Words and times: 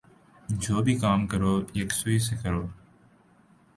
جو 0.61 0.81
بھی 0.83 0.95
کام 0.99 1.25
کرو 1.27 1.53
یکسوئی 1.75 2.17
سے 2.19 2.35
کرو 2.43 2.65